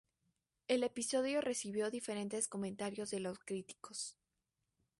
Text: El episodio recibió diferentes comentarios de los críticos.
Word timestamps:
El 0.67 0.81
episodio 0.81 1.41
recibió 1.41 1.91
diferentes 1.91 2.47
comentarios 2.47 3.11
de 3.11 3.19
los 3.19 3.37
críticos. 3.37 4.17